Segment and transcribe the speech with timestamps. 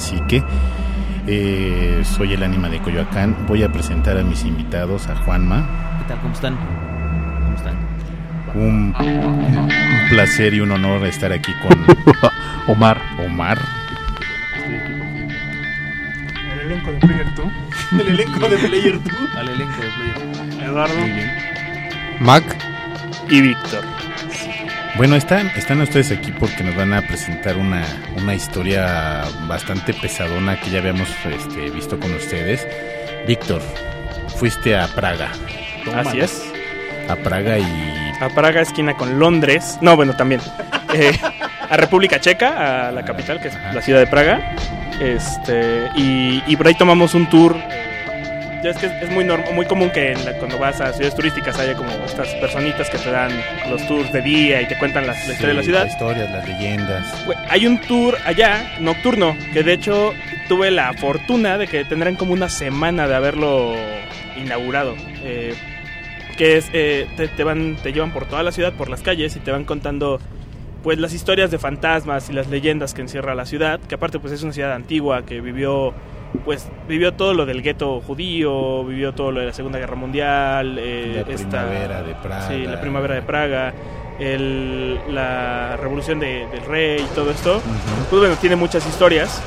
[0.00, 0.42] Cacique.
[1.26, 3.36] Eh, soy el ánima de Coyoacán.
[3.46, 5.98] Voy a presentar a mis invitados, a Juanma.
[5.98, 6.20] ¿Qué tal?
[6.20, 6.56] ¿Cómo están?
[7.44, 7.76] ¿Cómo están?
[8.54, 9.68] Un, un
[10.08, 11.84] placer y un honor estar aquí con
[12.66, 12.98] Omar.
[13.18, 13.58] Omar.
[16.50, 17.46] El elenco de Player 2.
[18.00, 19.12] El elenco de Player 2.
[19.36, 20.62] Al elenco de Player 2.
[20.62, 20.94] Eduardo.
[22.20, 22.44] Mac.
[23.28, 23.99] y Víctor.
[25.00, 27.86] Bueno, están, están ustedes aquí porque nos van a presentar una,
[28.18, 32.68] una historia bastante pesadona que ya habíamos este, visto con ustedes.
[33.26, 33.62] Víctor,
[34.36, 35.32] fuiste a Praga.
[35.94, 36.42] Así es.
[37.08, 39.78] A Praga y A Praga, esquina con Londres.
[39.80, 40.42] No, bueno, también.
[40.92, 41.16] Eh,
[41.70, 44.56] a República Checa, a la capital, que es la ciudad de Praga.
[45.00, 47.56] Este, y, y por ahí tomamos un tour.
[48.62, 51.58] Ya es que es, muy norm- muy común que la- cuando vas a ciudades turísticas
[51.58, 53.30] haya como estas personitas que te dan
[53.70, 55.84] los tours de día y te cuentan la, la historia de la ciudad.
[55.84, 57.26] Las historias, las leyendas.
[57.48, 60.14] Hay un tour allá, nocturno, que de hecho
[60.48, 63.74] tuve la fortuna de que tendrán como una semana de haberlo
[64.36, 64.94] inaugurado.
[65.24, 65.54] Eh,
[66.36, 69.36] que es, eh, te, te van, te llevan por toda la ciudad, por las calles,
[69.36, 70.18] y te van contando
[70.82, 74.32] pues las historias de fantasmas y las leyendas que encierra la ciudad, que aparte pues
[74.32, 75.92] es una ciudad antigua que vivió
[76.44, 80.78] pues vivió todo lo del gueto judío, vivió todo lo de la Segunda Guerra Mundial,
[80.78, 82.48] eh, La esta- primavera de Praga.
[82.48, 83.74] Sí, la primavera de Praga,
[84.20, 87.60] el- la revolución de- del rey y todo esto.
[88.08, 89.42] Pues bueno, tiene muchas historias.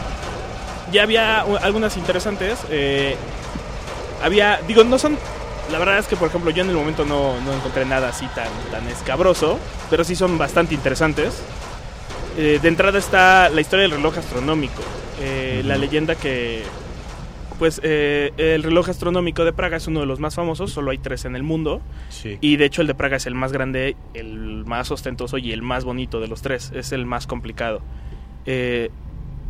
[0.91, 2.59] Ya había algunas interesantes.
[2.69, 3.15] eh,
[4.21, 5.17] había, digo, no son.
[5.71, 8.27] La verdad es que, por ejemplo, yo en el momento no, no encontré nada así
[8.35, 11.41] tan, tan escabroso, pero sí son bastante interesantes.
[12.37, 14.81] Eh, de entrada está la historia del reloj astronómico.
[15.19, 16.63] eh, La leyenda que.
[17.59, 20.97] Pues eh, el reloj astronómico de Praga es uno de los más famosos, solo hay
[20.97, 21.81] tres en el mundo.
[22.09, 22.37] Sí.
[22.41, 25.61] Y de hecho el de Praga es el más grande, el más ostentoso y el
[25.61, 26.71] más bonito de los tres.
[26.75, 27.81] Es el más complicado.
[28.45, 28.89] Eh,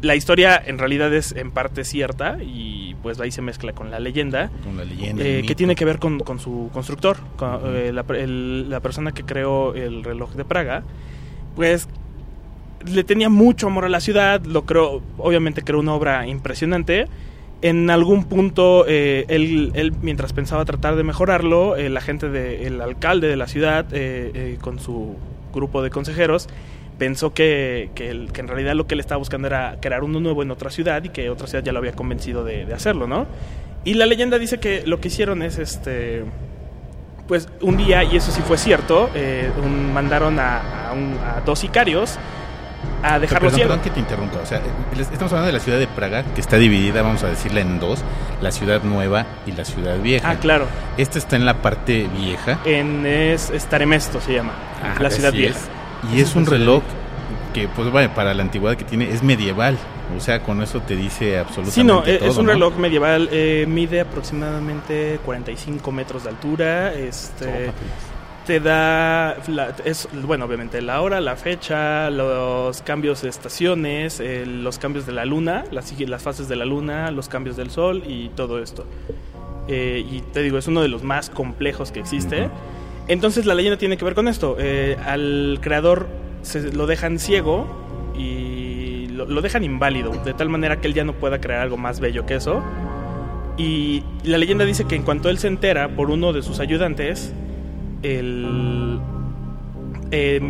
[0.03, 4.00] la historia en realidad es en parte cierta y pues ahí se mezcla con la
[4.00, 4.52] leyenda.
[4.64, 5.24] Con la leyenda.
[5.25, 9.12] eh, que tiene que ver con, con su constructor, con, eh, la, el- la persona
[9.14, 10.84] que creó el reloj de Praga.
[11.56, 11.88] Pues
[12.86, 17.08] le tenía mucho amor a la ciudad, lo creó, obviamente creó una obra impresionante.
[17.62, 23.28] En algún punto, eh, él, él, mientras pensaba tratar de mejorarlo, la gente del alcalde
[23.30, 23.85] de la ciudad,
[24.59, 25.16] con su
[25.53, 26.50] grupo de consejeros,
[26.98, 30.52] pensó que, que, en realidad lo que él estaba buscando era crear uno nuevo en
[30.52, 33.26] otra ciudad y que otra ciudad ya lo había convencido de, de hacerlo, ¿no?
[33.86, 36.24] Y la leyenda dice que lo que hicieron es este
[37.28, 41.40] pues un día, y eso sí fue cierto, eh, un- mandaron a, a un- a
[41.46, 42.18] dos sicarios
[43.02, 44.40] a dejarlo Perdón, perdón que te interrumpa.
[44.42, 44.62] O sea,
[45.00, 48.03] estamos hablando de la ciudad de Praga, que está dividida, vamos a decirla en dos:
[48.42, 50.30] la ciudad nueva y la ciudad vieja.
[50.30, 50.68] Ah, claro.
[50.98, 52.59] Esta está en la parte vieja.
[52.66, 55.58] En es, Staremesto se llama, Ah, la ciudad vieja.
[55.58, 55.70] es.
[56.12, 56.81] Y es un reloj
[57.53, 59.78] que, pues, bueno, para la antigüedad que tiene, es medieval.
[60.18, 62.52] O sea, con eso te dice absolutamente Sí, no, eh, todo, es un ¿no?
[62.53, 67.72] reloj medieval, eh, mide aproximadamente 45 metros de altura, este,
[68.46, 74.46] te da, la- es, bueno, obviamente la hora, la fecha, los cambios de estaciones, eh,
[74.46, 78.03] los cambios de la luna, las, las fases de la luna, los cambios del sol
[78.06, 78.85] y todo esto.
[79.70, 82.50] Eh, y te digo, es uno de los más complejos que existe.
[83.08, 84.56] Entonces la leyenda tiene que ver con esto.
[84.59, 86.08] Eh, al creador
[86.41, 87.68] se lo dejan ciego
[88.18, 92.00] y lo, dejan inválido, de tal manera que él ya no pueda crear algo más
[92.00, 92.62] bello que eso.
[93.58, 97.34] Y la leyenda dice que en cuanto él se entera por uno de sus ayudantes,
[98.02, 99.00] él
[100.12, 100.41] eh,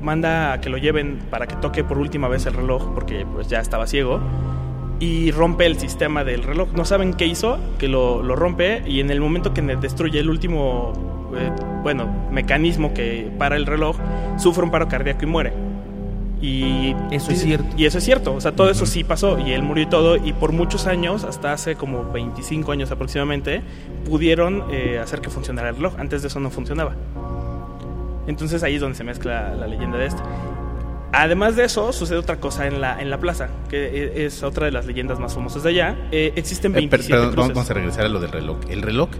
[0.00, 3.48] manda a que lo lleven para que toque por última vez el reloj, porque pues
[3.48, 4.20] ya estaba ciego,
[5.00, 6.68] y rompe el sistema del reloj.
[6.74, 10.30] No saben qué hizo, que lo, lo rompe, y en el momento que destruye el
[10.30, 10.92] último,
[11.36, 11.50] eh,
[11.82, 13.96] bueno, mecanismo que para el reloj,
[14.38, 15.52] sufre un paro cardíaco y muere.
[16.40, 17.66] Y Eso es cierto.
[17.76, 20.16] Y eso es cierto, o sea, todo eso sí pasó y él murió y todo
[20.16, 23.62] y por muchos años, hasta hace como 25 años aproximadamente,
[24.08, 25.94] pudieron eh, hacer que funcionara el reloj.
[25.98, 26.94] Antes de eso no funcionaba.
[28.26, 30.22] Entonces ahí es donde se mezcla la leyenda de esto.
[31.12, 34.64] Además de eso, sucede otra cosa en la, en la plaza, que e- es otra
[34.66, 35.96] de las leyendas más famosas de allá.
[36.10, 37.54] Eh, existen Eh, per- 27 perdón, vamos- cruces.
[37.54, 38.56] vamos a regresar a lo del reloj.
[38.70, 39.10] El reloj,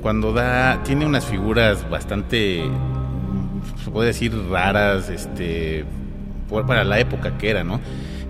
[0.00, 2.64] cuando da, tiene unas figuras bastante,
[3.82, 5.84] se puede decir, raras, este,
[6.66, 7.80] para la época que era, ¿no?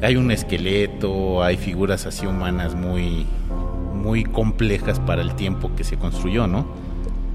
[0.03, 3.27] Hay un esqueleto, hay figuras así humanas muy,
[3.95, 6.67] muy complejas para el tiempo que se construyó, ¿no?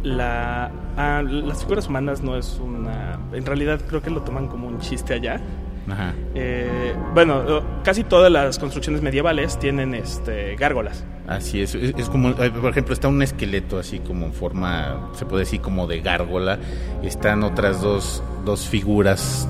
[0.03, 3.19] La, ah, las figuras humanas no es una...
[3.33, 5.41] En realidad creo que lo toman como un chiste allá.
[5.89, 6.13] Ajá.
[6.33, 11.03] Eh, bueno, casi todas las construcciones medievales tienen este, gárgolas.
[11.27, 15.11] Así es, es, es como, eh, por ejemplo, está un esqueleto así como en forma,
[15.13, 16.59] se puede decir como de gárgola,
[17.03, 19.47] están otras dos, dos figuras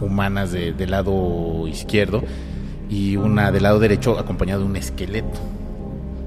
[0.00, 2.22] humanas de, del lado izquierdo
[2.88, 5.38] y una del lado derecho acompañado de un esqueleto,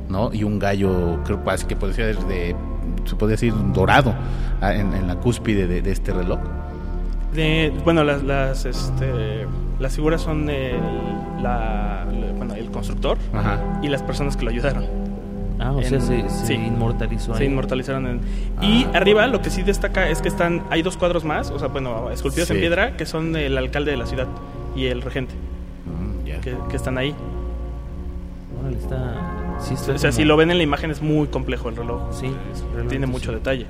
[0.09, 0.33] ¿no?
[0.33, 2.55] Y un gallo, creo que que puede ser de,
[3.05, 4.13] se puede decir dorado
[4.61, 6.39] ah, en, en la cúspide de, de este reloj.
[7.33, 9.45] De, bueno, las, las, este,
[9.79, 10.75] las figuras son el,
[11.41, 13.79] la, la- bueno, el constructor Ajá.
[13.81, 14.85] y las personas que lo ayudaron.
[15.59, 16.53] Ah, o sea, se, se sí.
[16.55, 17.49] inmortalizó Se ahí.
[17.49, 18.21] inmortalizaron en...
[18.61, 18.91] Y Ah.
[18.97, 22.09] arriba lo que sí destaca es que están hay dos cuadros más, o sea, bueno,
[22.09, 24.27] esculpidos en piedra, que son el alcalde de la ciudad
[24.75, 25.33] y el regente,
[25.85, 27.13] Mm, que, que están ahí.
[28.59, 29.55] Órale, está...
[29.59, 31.75] Sí, está O sea, como- si lo ven en la imagen es muy complejo el
[31.75, 32.01] reloj.
[32.11, 32.31] Sí,
[32.89, 33.11] Tiene sí.
[33.11, 33.67] mucho detalle.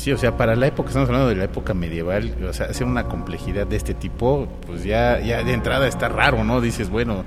[0.00, 2.86] Sí, o sea, para la época, estamos hablando de la época medieval, o sea, hacer
[2.86, 6.62] una complejidad de este tipo, pues ya, ya de entrada está raro, ¿no?
[6.62, 7.22] Dices, bueno,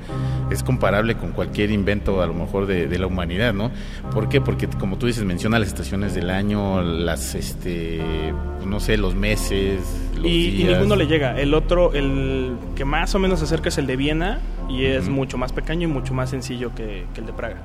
[0.49, 3.69] es comparable con cualquier invento a lo mejor de, de la humanidad, ¿no?
[4.11, 4.41] ¿Por qué?
[4.41, 8.01] Porque como tú dices, menciona las estaciones del año, las, este,
[8.65, 9.79] no sé, los meses,
[10.15, 11.39] los Y, y ninguno le llega.
[11.39, 15.09] El otro, el que más o menos se acerca es el de Viena y es
[15.09, 17.61] mucho más pequeño y mucho más sencillo que, que el de Praga.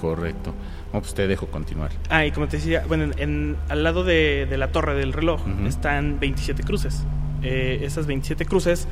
[0.00, 0.52] Correcto.
[0.92, 1.90] No, pues te dejo continuar.
[2.10, 5.12] Ah, y como te decía, bueno, en, en- al lado de, de la torre del
[5.12, 5.66] reloj Ujú.
[5.66, 7.04] están 27 cruces.
[7.42, 8.86] Eh, esas 27 cruces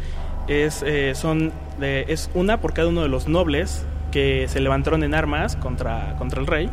[0.49, 5.05] es, eh, son de- es una por cada uno de los nobles que se levantaron
[5.05, 6.71] en armas contra, contra el rey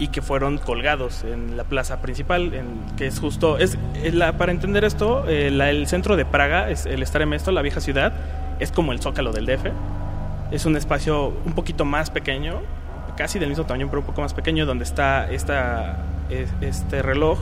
[0.00, 4.32] y que fueron colgados en la plaza principal, en- que es justo, es es la-
[4.38, 7.80] para entender esto, eh, la- el centro de Praga, es el Stare Mesto, la vieja
[7.80, 8.12] ciudad,
[8.60, 9.70] es como el zócalo del DF,
[10.50, 12.60] es un espacio un poquito más pequeño,
[13.18, 15.98] casi del mismo tamaño, pero un poco más pequeño, donde está esta,
[16.30, 17.40] es- este reloj,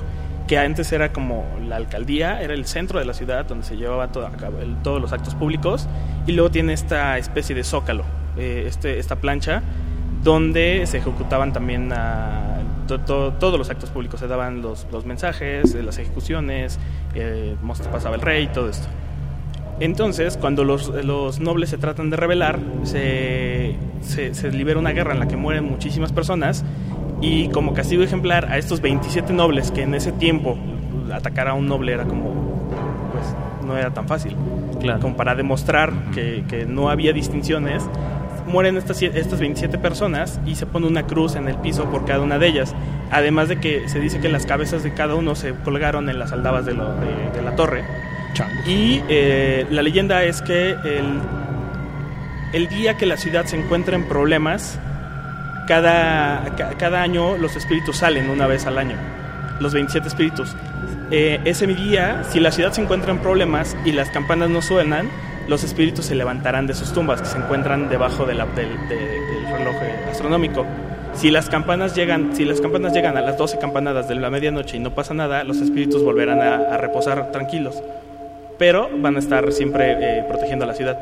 [0.48, 4.08] que antes era como la alcaldía, era el centro de la ciudad donde se llevaba
[4.08, 5.86] todo a cabo, el- todos los actos públicos,
[6.26, 8.04] y luego tiene esta especie de zócalo,
[8.38, 9.62] eh, este, esta plancha,
[10.22, 12.58] donde se ejecutaban también ah,
[12.88, 16.78] to- to- todos los actos públicos, se daban los, los mensajes, eh, las ejecuciones,
[17.14, 17.54] eh,
[17.92, 18.88] pasaba el rey, todo esto.
[19.78, 22.96] Entonces, cuando los, los nobles se tratan de rebelar, se,
[24.00, 26.64] se, se libera una guerra en la que mueren muchísimas personas
[27.20, 30.56] y como castigo ejemplar a estos 27 nobles, que en ese tiempo
[31.12, 32.30] atacar a un noble era como,
[33.12, 33.24] pues
[33.66, 34.36] no era tan fácil,
[34.80, 35.00] Claro.
[35.00, 37.82] como para demostrar que, que no había distinciones,
[38.46, 42.20] mueren estas, estas 27 personas y se pone una cruz en el piso por cada
[42.20, 42.74] una de ellas.
[43.10, 46.32] Además de que se dice que las cabezas de cada uno se colgaron en las
[46.32, 47.82] aldabas de, lo- de- de la torre.
[48.66, 51.20] Y eh, la leyenda es que el,
[52.56, 54.78] el día que la ciudad se encuentra en problemas,
[55.66, 58.96] cada, ca- cada año los espíritus salen una vez al año,
[59.60, 60.54] los 27 espíritus.
[61.10, 65.08] Eh, ese día, si la ciudad se encuentra en problemas y las campanas no suenan,
[65.48, 69.74] los espíritus se levantarán de sus tumbas que se encuentran debajo del, de- del reloj
[69.82, 70.66] eh, astronómico.
[71.14, 74.76] Si las campanas llegan, si las campanas llegan a las 12 campanadas de la medianoche
[74.76, 77.82] y no pasa nada, los espíritus volverán a, a reposar tranquilos.
[78.58, 80.98] Pero van a estar siempre eh, protegiendo a la ciudad.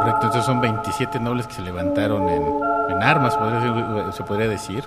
[0.00, 2.42] Correcto, entonces son 27 nobles que se levantaron en,
[2.90, 3.36] en armas,
[4.14, 4.84] se podría decir,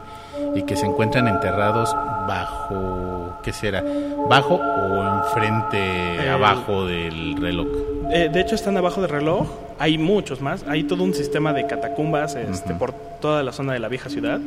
[0.55, 1.95] y que se encuentran enterrados
[2.27, 3.83] bajo, ¿qué será?
[4.29, 5.77] ¿Bajo o enfrente,
[6.25, 7.67] Eh, abajo del reloj?
[8.11, 9.47] Eh, de hecho, están abajo del reloj.
[9.79, 10.63] Hay muchos más.
[10.67, 14.39] Hay todo un sistema de catacumbas este, por toda la zona de la vieja ciudad.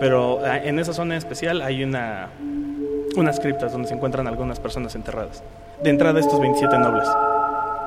[0.00, 2.28] Pero ah, en esa zona especial hay una,
[3.16, 5.42] unas criptas donde se encuentran algunas personas enterradas.
[5.82, 7.08] De entrada, estos 27 nobles.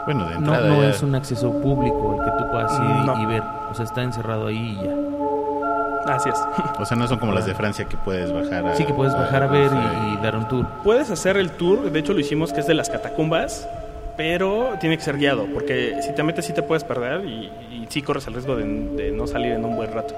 [0.05, 2.85] Bueno, de No, entrada no ya- es un acceso público el que tú puedas ir
[2.85, 3.21] y- No.
[3.21, 3.43] y ver.
[3.71, 6.13] O sea, está encerrado ahí y ya.
[6.13, 6.39] Así es.
[6.79, 8.75] O sea, no son como las de Francia que puedes bajar a...
[8.75, 10.67] Sí que puedes bajar a ver y, y dar un tour.
[10.83, 13.67] Puedes hacer el tour, de hecho lo hicimos, que es de las catacumbas,
[14.15, 17.87] pero tiene que ser guiado, porque si te metes sí te puedes perder y, y
[17.89, 20.13] sí corres el riesgo de, de no salir en un buen rato.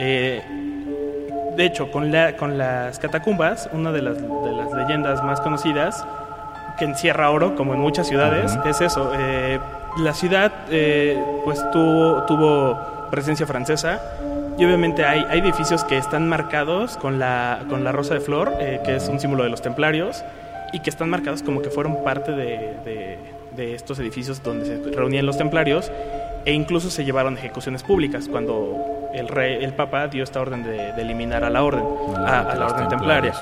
[0.00, 0.42] Eh,
[1.56, 6.04] de hecho, con, la, con las catacumbas, una de las, de las leyendas más conocidas,
[6.78, 9.12] que encierra oro, como en muchas ciudades, es eso.
[9.18, 9.58] eh,
[9.98, 12.78] la ciudad eh, pues tuvo, tuvo
[13.10, 14.00] presencia francesa
[14.58, 18.52] y obviamente hay, hay edificios que están marcados con la, con la rosa de flor,
[18.60, 20.24] eh, que es un símbolo de los templarios,
[20.72, 23.18] y que están marcados como que fueron parte de, de-
[23.56, 25.90] de estos edificios donde se reunían los templarios,
[26.44, 30.92] e incluso se llevaron ejecuciones públicas cuando el rey, el papa dio esta orden de,
[30.92, 31.82] de eliminar a la orden,
[32.16, 33.32] a, a la orden templaria.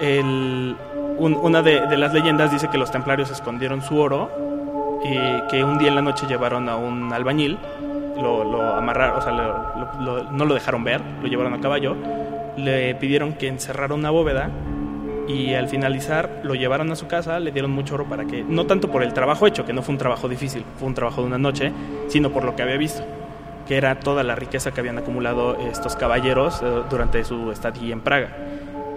[0.00, 0.76] El-
[1.18, 4.30] un- una de, las leyendas dice que los templarios escondieron su oro
[5.04, 7.58] y que un día en la noche llevaron a un albañil,
[8.20, 9.32] lo, lo amarraron, o sea,
[10.30, 11.96] no lo dejaron ver, lo llevaron a caballo,
[12.56, 14.50] le pidieron que encerrara una bóveda
[15.26, 18.66] y al finalizar lo llevaron a su casa, le dieron mucho oro para que, no
[18.66, 21.26] tanto por el trabajo hecho, que no fue un trabajo difícil, fue un trabajo de
[21.26, 21.72] una noche,
[22.08, 23.02] sino por lo que había visto,
[23.66, 28.00] que era toda la riqueza que habían acumulado estos caballeros eh, durante su estadía en
[28.00, 28.28] Praga.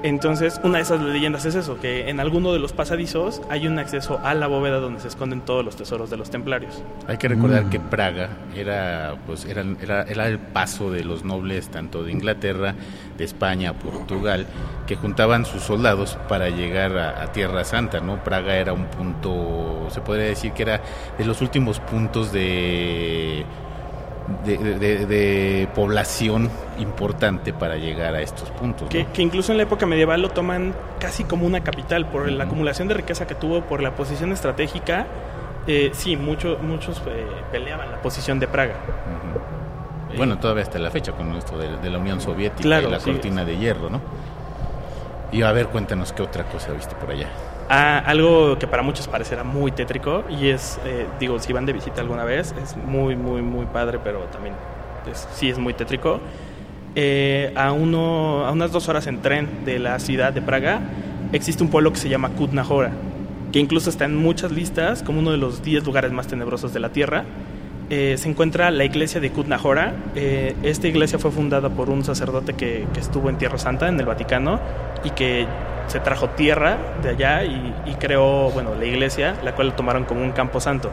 [0.03, 3.79] Entonces, una de esas leyendas es eso, que en alguno de los pasadizos hay un
[3.79, 6.83] acceso a la bóveda donde se esconden todos los tesoros de los templarios.
[7.07, 11.69] Hay que recordar que Praga era, pues, era, era, era el paso de los nobles
[11.69, 12.75] tanto de Inglaterra,
[13.17, 14.45] de España, Portugal,
[14.85, 18.23] que juntaban sus soldados para llegar a, a Tierra Santa, ¿no?
[18.23, 20.81] Praga era un punto, se podría decir que era
[21.17, 23.45] de los últimos puntos de
[24.45, 28.89] de, de, de, población importante para llegar a estos puntos.
[28.89, 29.13] Que, ¿no?
[29.13, 32.35] que, incluso en la época medieval lo toman casi como una capital por uh -huh.
[32.37, 35.07] la acumulación de riqueza que tuvo, por la posición estratégica.
[35.65, 38.75] Eh, sí, mucho, muchos eh, peleaban la posición de Praga.
[38.75, 40.17] Uh -huh.
[40.17, 42.99] Bueno, todavía hasta la fecha con esto de, de la Unión Soviética claro, y la
[42.99, 43.51] sí, cortina sí.
[43.51, 44.01] de hierro, ¿no?
[45.31, 47.27] Y a ver, cuéntanos qué otra cosa viste por allá.
[47.69, 51.73] Ah, algo que para muchos parecerá muy tétrico y es, eh, digo, si van de
[51.73, 54.55] visita alguna vez, es muy, muy, muy padre, pero también
[55.11, 56.21] es, sí es muy tétrico.
[56.95, 60.79] Eh, a, uno, a unas dos horas en tren de la ciudad de Praga
[61.33, 62.91] existe un pueblo que se llama Kutna Hora,
[63.51, 66.79] que incluso está en muchas listas como uno de los 10 lugares más tenebrosos de
[66.79, 67.25] la Tierra.
[67.89, 69.93] Eh, se encuentra la iglesia de Kutna Hora.
[70.15, 74.05] Eh, esta iglesia fue fundada por un sacerdote que, estuvo en Tierra Santa, en el
[74.05, 74.59] Vaticano,
[75.03, 75.47] y que
[75.87, 80.31] se trajo tierra de allá y, creó, bueno, la iglesia, la cual tomaron como un
[80.31, 80.91] campo santo.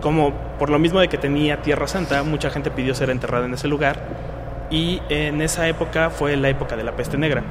[0.00, 3.54] Como por lo mismo de que tenía Tierra Santa, mucha gente pidió ser enterrada en
[3.54, 4.00] ese lugar
[4.70, 7.42] y en esa época fue la época de la peste negra.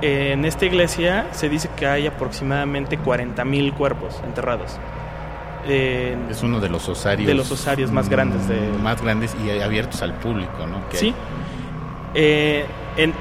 [0.00, 4.78] En esta iglesia se dice que hay aproximadamente 40.000 cuerpos enterrados.
[5.68, 9.50] Eh, es uno de los osarios de los osarios más grandes de más grandes y
[9.60, 10.88] abiertos al público, ¿no?
[10.88, 11.14] Que sí.
[12.14, 12.64] Eh,
[12.96, 13.12] en,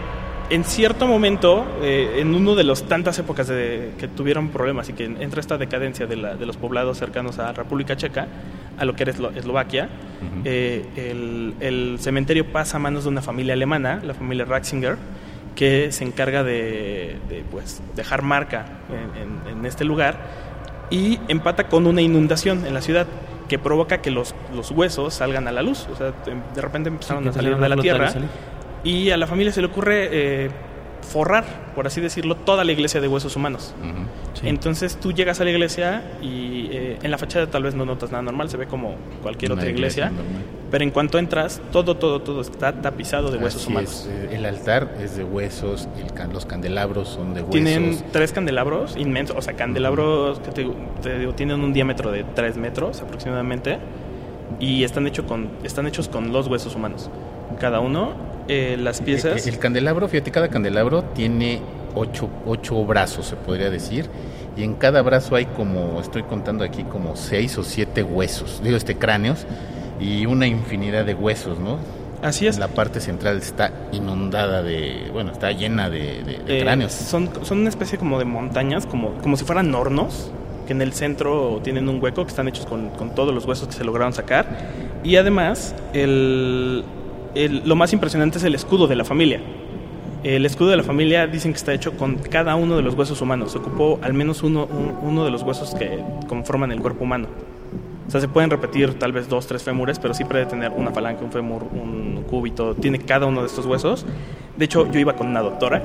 [0.49, 4.93] en, cierto momento, eh, en uno de las tantas épocas de, que tuvieron problemas y
[4.93, 8.27] que entra esta decadencia de, la, de, los poblados cercanos a República Checa,
[8.77, 9.89] a lo que era Eslo Eslovaquia,
[10.21, 10.47] uh -huh.
[10.47, 14.97] el, el, cementerio pasa a manos de una familia alemana, la familia Ratzinger,
[15.55, 20.45] que se encarga de, de pues, dejar marca en, en, en este lugar
[20.89, 23.07] y empata con una inundación en la ciudad
[23.47, 25.87] que provoca que los, los huesos salgan a la luz.
[25.91, 26.13] O sea,
[26.55, 28.13] de repente empezaron sí, a salir de la tierra
[28.83, 30.49] y a la familia se le ocurre eh,
[31.01, 31.43] forrar,
[31.75, 33.73] por así decirlo, toda la iglesia de huesos humanos.
[33.81, 34.39] Uh -huh.
[34.39, 34.47] sí.
[34.47, 38.11] Entonces tú llegas a la iglesia y eh, en la fachada tal vez no notas
[38.11, 41.95] nada normal, se ve como cualquier Una otra iglesia, iglesia pero en cuanto entras, todo,
[41.95, 44.09] todo, todo está tapizado de huesos así humanos.
[44.11, 44.33] Es.
[44.33, 47.51] El altar es de huesos, el, los candelabros son de huesos.
[47.51, 50.69] Tienen tres candelabros inmensos, o sea, candelabros que te,
[51.01, 53.77] te digo, tienen un diámetro de tres metros aproximadamente
[54.59, 57.09] y están, hecho con, están hechos con los huesos humanos.
[57.57, 58.11] Cada uno,
[58.49, 59.47] eh, las piezas...
[59.47, 61.61] El, el, candelabro, fíjate, cada candelabro tiene
[61.95, 64.09] ocho, ocho brazos, se podría decir,
[64.57, 68.75] y en cada brazo hay como, estoy contando aquí, como seis o siete huesos, digo,
[68.75, 69.45] este, cráneos,
[69.99, 71.77] y una infinidad de huesos, ¿no?
[72.21, 72.57] Así es.
[72.57, 76.91] La parte central está inundada de, bueno, está llena de, de, de eh, cráneos.
[76.91, 80.31] Son, son una especie como de montañas, como, como si fueran hornos,
[80.65, 83.67] que en el centro tienen un hueco que están hechos con, con todos los huesos
[83.67, 84.47] que se lograron sacar.
[85.03, 86.83] Y además, el,
[87.35, 89.41] el, lo más impresionante es el escudo de la familia.
[90.23, 93.21] El escudo de la familia dicen que está hecho con cada uno de los huesos
[93.21, 93.51] humanos.
[93.51, 97.27] Se ocupó al menos uno, un, uno de los huesos que conforman el cuerpo humano.
[98.07, 100.91] O sea, se pueden repetir tal vez dos, tres fémures, pero sí puede tener una
[100.91, 102.75] falange, un fémur, un cúbito.
[102.75, 104.05] Tiene cada uno de estos huesos.
[104.55, 105.81] De hecho, yo iba con una doctora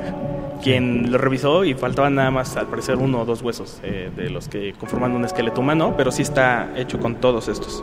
[0.63, 4.31] quien lo revisó y faltaban nada más, al parecer, uno o dos huesos eh, de
[4.31, 7.83] los que conforman un esqueleto humano, pero sí está hecho con todos estos.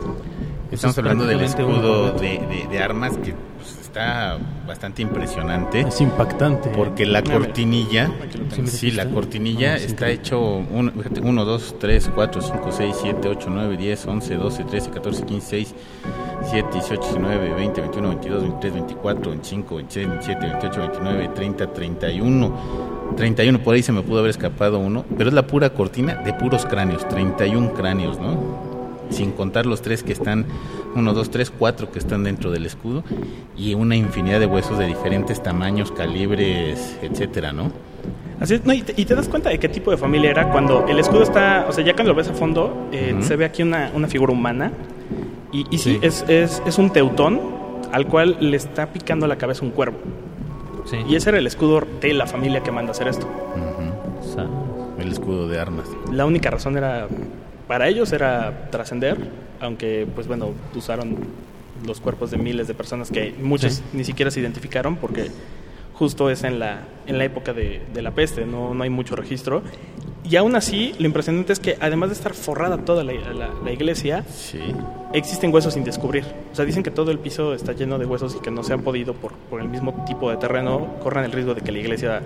[0.70, 5.80] Estamos hablando del escudo de, de, de armas que pues, está bastante impresionante.
[5.80, 6.68] Es impactante.
[6.70, 8.10] Porque la cortinilla,
[8.66, 14.06] sí, la cortinilla está hecho 1, 2, 3, 4, 5, 6, 7, 8, 9, 10,
[14.06, 15.74] 11, 12, 13, 14, 15, 16,
[16.42, 22.88] 17, 18, 19, 20, 21, 22, 23, 24, 25, 26, 27, 28, 29, 30, 31.
[23.16, 26.34] 31, por ahí se me pudo haber escapado uno, pero es la pura cortina de
[26.34, 28.67] puros cráneos, 31 cráneos, ¿no?
[29.10, 30.46] Sin contar los tres que están,
[30.94, 33.04] uno, dos, tres, cuatro que están dentro del escudo
[33.56, 37.72] y una infinidad de huesos de diferentes tamaños, calibres, etcétera, ¿no?
[38.40, 40.50] Así es, no, y, te, y, te, das cuenta de qué tipo de familia era
[40.50, 43.22] cuando el escudo está, o sea, ya cuando lo ves a fondo, eh, uh -huh.
[43.22, 44.70] se ve aquí una, una figura humana
[45.52, 47.40] y, y sí, sí es, es, es, un teutón
[47.90, 49.98] al cual le está picando la cabeza un cuervo.
[50.84, 50.98] Sí.
[51.08, 53.26] Y ese era el escudo de la familia que manda a hacer esto.
[53.26, 54.30] Uh -huh.
[54.30, 54.46] o sea,
[54.98, 55.88] el escudo de armas.
[56.12, 57.08] La única razón era
[57.68, 59.16] para ellos era trascender,
[59.60, 61.16] aunque pues bueno, usaron
[61.86, 63.82] los cuerpos de miles de personas que muchos sí.
[63.92, 65.30] ni siquiera se identificaron porque
[65.94, 69.14] justo es en la, en la época de, de la peste, no, no, hay mucho
[69.16, 69.62] registro.
[70.24, 73.72] Y aún así, lo impresionante es que además de estar forrada toda la, la- la
[73.72, 74.60] iglesia, Sí.
[75.14, 76.24] existen huesos sin descubrir.
[76.52, 78.74] O sea, dicen que todo el piso está lleno de huesos y que no se
[78.74, 81.78] han podido, por, por el mismo tipo de terreno, corran el riesgo de que la
[81.78, 82.22] iglesia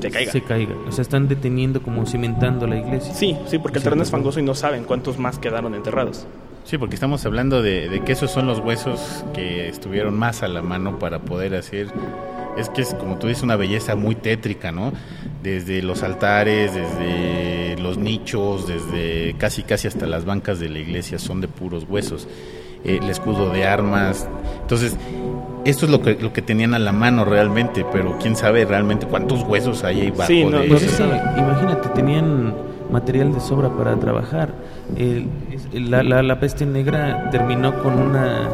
[0.00, 0.32] se caiga.
[0.32, 0.74] Se caiga.
[0.86, 3.14] O sea, están deteniendo, como cimentando la iglesia.
[3.14, 6.26] Sí, sí, porque el terreno es fangoso y no saben cuántos más quedaron enterrados.
[6.64, 10.48] Sí, porque estamos hablando de, de que esos son los huesos que estuvieron más a
[10.48, 11.88] la mano para poder hacer.
[12.56, 14.92] Es que es, como tú dices, una belleza muy tétrica, ¿no?
[15.42, 21.18] Desde los altares, desde los nichos, desde casi casi hasta las bancas de la iglesia
[21.18, 22.26] son de puros huesos.
[22.84, 24.28] Eh, el escudo de armas.
[24.62, 24.96] Entonces,
[25.64, 29.06] esto es lo que, lo que tenían a la mano realmente, pero quién sabe realmente
[29.06, 31.20] cuántos huesos hay ahí bajo Sí, no, de no Pues se sabe.
[31.36, 32.54] imagínate, tenían
[32.90, 34.50] material de sobra para trabajar.
[34.96, 35.26] El-
[35.72, 38.48] la, la- la peste negra terminó con una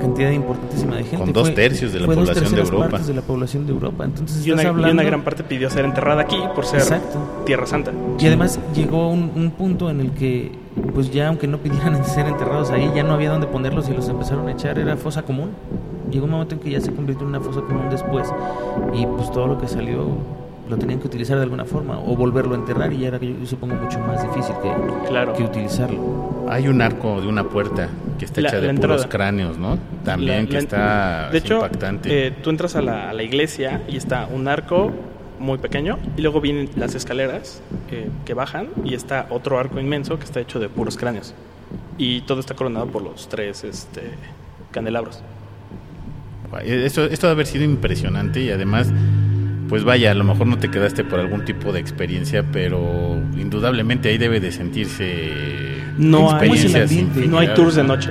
[0.00, 1.16] cantidad importantísima de gente.
[1.18, 2.88] Con dos tercios de la fue dos población de Europa.
[2.88, 4.04] partes de la población de Europa.
[4.04, 4.92] Entonces Y una, estás y hablando...
[4.94, 7.18] una gran parte pidió ser enterrada aquí por ser Exacto.
[7.46, 7.92] Tierra Santa.
[8.18, 10.52] Y además llegó un, un punto en el que,
[10.94, 14.08] pues ya aunque no pidieran ser enterrados ahí, ya no había dónde ponerlos y los
[14.08, 15.50] empezaron a echar, era fosa común.
[16.10, 18.28] Llegó un momento en que ya se convirtió en una fosa común después
[18.94, 20.06] y pues todo lo que salió
[20.68, 23.46] lo tenían que utilizar de alguna forma o volverlo a enterrar y ya era, yo
[23.46, 24.70] supongo, mucho más difícil que,
[25.08, 25.32] Claro.
[25.32, 25.98] que utilizarlo.
[26.50, 27.88] Hay un arco de una puerta
[28.18, 29.78] que está La- hecha de puros cráneos, ¿no?
[30.04, 32.26] También La- que la- está De hecho, impactante.
[32.26, 34.92] eh, tú entras a la, a la iglesia y está un arco
[35.38, 37.62] muy pequeño y luego vienen las escaleras
[37.92, 41.34] eh, que bajan y está otro arco inmenso que está hecho de puros cráneos.
[41.96, 44.02] Y todo está coronado por los tres este,
[44.72, 45.22] candelabros.
[46.64, 48.90] Esto, esto debe haber sido impresionante y además,
[49.68, 54.08] pues vaya, a lo mejor no te quedaste por algún tipo de experiencia, pero indudablemente
[54.08, 57.26] ahí debe de sentirse No hay- ¿Cómo es el experiencias ambiente?
[57.28, 57.88] No hay tours de ¿no?
[57.88, 58.10] noche.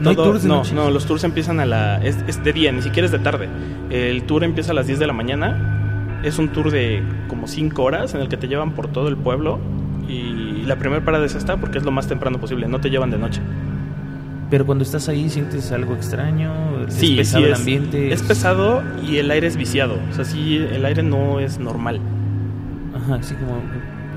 [0.00, 0.74] ¿No hay tours de no, noche?
[0.74, 2.02] No, los tours empiezan a la...
[2.04, 3.48] Es, es de día, ni siquiera es de tarde.
[3.90, 6.20] El tour empieza a las 10 de la mañana.
[6.22, 9.16] Es un tour de como 5 horas en el que te llevan por todo el
[9.16, 9.58] pueblo.
[10.08, 12.68] Y la primera parada es esta porque es lo más temprano posible.
[12.68, 13.40] No te llevan de noche.
[14.50, 16.52] Pero cuando estás ahí sientes algo extraño,
[16.88, 18.12] Sí, es pesado sí, el es, ambiente.
[18.12, 19.98] es pesado y el aire es viciado.
[20.10, 21.98] O sea, sí, el aire no es normal.
[22.94, 23.56] Ajá, así como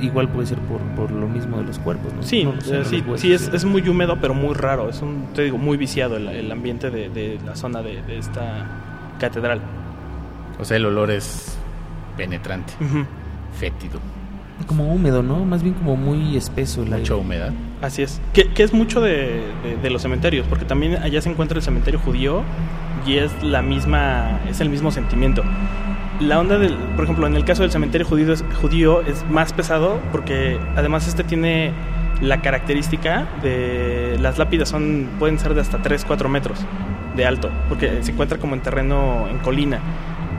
[0.01, 2.23] igual puede ser por, por lo mismo de los cuerpos, ¿no?
[2.23, 3.21] Sí, No lo sé, eh, sí, huesos.
[3.21, 4.89] sí es, es muy húmedo, pero muy raro.
[4.89, 8.17] Es un, te digo, muy viciado el, el ambiente de, de la zona de, de
[8.17, 8.65] esta
[9.19, 9.61] catedral.
[10.59, 11.57] O sea, el olor es
[12.17, 12.73] penetrante,
[13.57, 13.99] fétido,
[14.67, 15.45] como húmedo, ¿no?
[15.45, 17.15] Más bien como muy espeso el mucha aire.
[17.15, 17.51] humedad.
[17.81, 18.19] Así es.
[18.33, 21.63] Que, que es mucho de, de- de los cementerios, porque también allá se encuentra el
[21.63, 22.41] cementerio judío
[23.05, 25.43] y es la misma, es el mismo sentimiento.
[26.19, 30.59] La onda del, por ejemplo, en el caso del cementerio judío es, más pesado porque
[30.75, 31.71] además este tiene
[32.21, 36.59] la característica de las lápidas son pueden ser de hasta 3, 4 metros
[37.15, 39.79] de alto, porque se encuentra como en terreno en colina,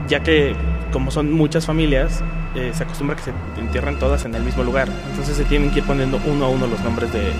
[0.07, 0.55] ya que
[0.93, 4.87] como son muchas familias, eh, se acostumbra que se entierren todas en el mismo lugar,
[5.09, 7.31] entonces se tienen que ir poniendo uno a uno los nombres de,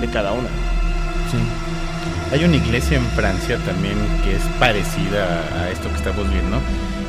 [0.00, 0.48] de cada una.
[1.32, 1.38] Sí.
[2.32, 6.58] Hay una iglesia en Francia también que es parecida a esto que estamos viendo,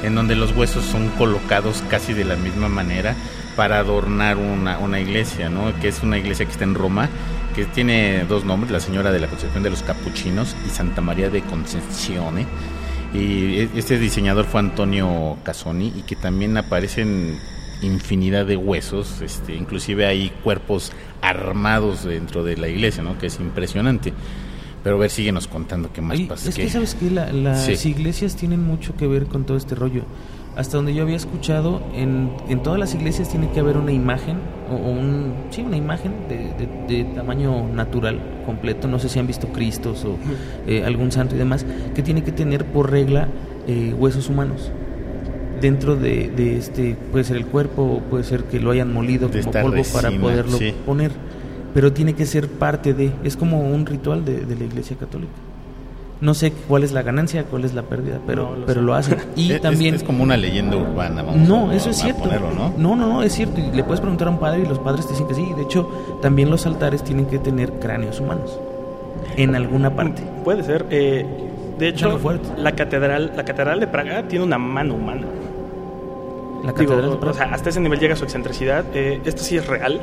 [0.03, 3.15] en donde los huesos son colocados casi de la misma manera
[3.55, 5.77] para adornar una, una iglesia, ¿no?
[5.79, 7.09] Que es una iglesia que está en Roma,
[7.55, 11.29] que tiene dos nombres, la Señora de la Concepción de los Capuchinos y Santa María
[11.29, 12.45] de Concezione.
[13.13, 17.39] Y e- este diseñador fue Antonio Casoni y que también aparecen
[17.81, 23.17] infinidad de huesos, este, inclusive hay cuerpos armados dentro de la iglesia, ¿no?
[23.17, 24.13] Que es impresionante.
[24.87, 26.47] Pero a ver, síguenos contando qué más Ay, pasa.
[26.47, 27.89] es que, sabes que las Sí.
[27.89, 30.03] iglesias tienen mucho que ver con todo este rollo.
[30.55, 34.37] Hasta donde yo había escuchado, en, en todas las iglesias tiene que haber una imagen,
[34.71, 38.87] o, o un, sí, una imagen de, de- de tamaño natural, completo.
[38.87, 40.15] No sé si han visto Cristos o
[40.65, 43.27] eh, algún santo y demás, que tiene que tener por regla
[43.67, 44.71] eh, huesos humanos.
[45.59, 49.27] Dentro de, de este, puede ser el cuerpo, o puede ser que lo hayan molido
[49.27, 50.73] De como polvo para poderlo sí.
[50.85, 51.11] poner.
[51.77, 55.31] Pero tiene que ser parte de, es como un ritual de, de la iglesia católica.
[56.21, 58.95] No sé cuál es la ganancia, cuál es la pérdida, pero, No lo pero lo
[58.95, 59.19] hacen.
[59.35, 59.93] Y Es- también...
[59.93, 62.23] es, como una leyenda urbana, vamos No, a- eso es a cierto.
[62.23, 62.73] ponerlo, ¿no?
[62.75, 63.61] no, no, no, es cierto.
[63.61, 65.47] Y le puedes preguntar a un padre y los padres te dicen que sí.
[65.55, 65.87] De hecho,
[66.19, 68.59] también los altares tienen que tener cráneos humanos.
[69.35, 70.23] En alguna parte.
[70.43, 70.87] Puede ser.
[70.89, 71.23] eh,
[71.77, 72.19] de hecho,
[72.57, 75.27] la catedral, la catedral de Praga tiene una mano humana.
[76.65, 77.33] La Digo, catedral de o Praga.
[77.37, 78.83] sea, hasta ese nivel llega su excentricidad.
[78.95, 80.01] Eh, esto sí es real.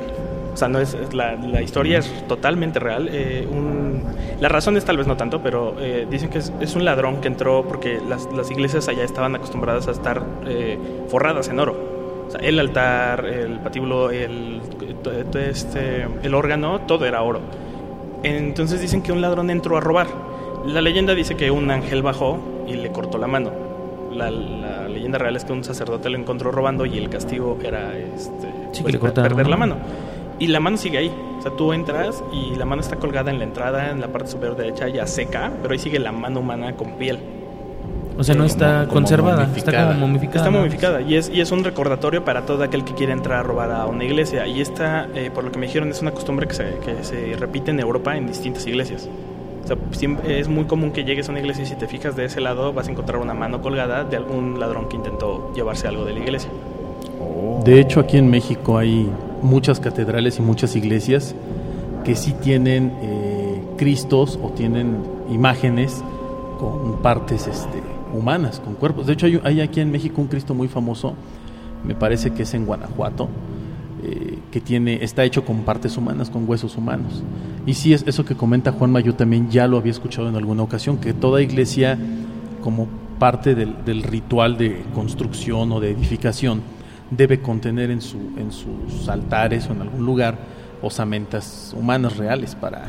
[0.54, 3.08] O sea, no es, es la, la historia es totalmente real.
[3.12, 4.02] Eh, un,
[4.40, 7.26] las razones tal vez no tanto, pero eh, dicen que es, es un ladrón que
[7.28, 11.74] entró porque las, las iglesias allá estaban acostumbradas a estar eh, forradas en oro.
[12.28, 14.60] O sea, el altar, el patíbulo, el,
[15.02, 17.40] to- este, el órgano, todo era oro.
[18.22, 20.06] Entonces dicen que un ladrón entró a robar.
[20.66, 23.50] La leyenda dice que un ángel bajó y le cortó la mano.
[24.12, 27.98] la, la leyenda real es que un sacerdote lo encontró robando y el castigo era
[27.98, 29.76] este, Sí, pues, perder la la mano.
[30.38, 31.12] Y la mano sigue ahí.
[31.38, 34.28] O sea, tú entras y la mano está colgada en la entrada, en la parte
[34.30, 37.18] superior derecha, ya seca, pero ahí sigue la mano humana con piel.
[38.16, 40.38] O sea, no Como- está como conservada, está como momificada.
[40.46, 43.42] Está momificada y es, y es un recordatorio para todo aquel que quiere entrar a
[43.42, 44.46] robar a una iglesia.
[44.46, 47.34] Y esta, eh, por lo que me dijeron, es una costumbre que se, que se
[47.36, 49.08] repite en Europa en distintas iglesias.
[49.64, 52.14] O sea, siempre- es muy común que llegues a una iglesia y si te fijas
[52.14, 55.88] de ese lado vas a encontrar una mano colgada de algún ladrón que intentó llevarse
[55.88, 56.50] algo de la iglesia.
[57.64, 59.10] De hecho, aquí en México hay
[59.44, 61.34] muchas catedrales y muchas iglesias
[62.04, 64.96] que sí tienen eh, cristos o tienen
[65.30, 66.02] imágenes
[66.58, 69.06] con partes este, humanas, con cuerpos.
[69.06, 71.14] De hecho, hay, aquí en México un Cristo muy famoso,
[71.84, 73.28] me parece que es en Guanajuato,
[74.02, 77.22] eh, que tiene, está hecho con partes humanas, con huesos humanos.
[77.66, 80.62] Y sí, es eso que comenta Juanma, yo también ya lo había escuchado en alguna
[80.62, 81.98] ocasión, que toda iglesia,
[82.62, 86.62] como parte del ritual de construcción o de edificación,
[87.16, 90.36] debe contener en, su, en sus altares o en algún lugar
[90.82, 92.84] osamentas humanas reales para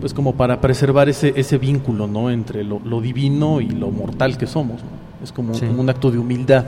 [0.00, 2.30] pues como para preservar ese, ese vínculo ¿no?
[2.30, 4.88] entre lo, lo divino y lo mortal que somos ¿no?
[5.22, 5.66] es como, Sí.
[5.66, 6.64] como un acto de humildad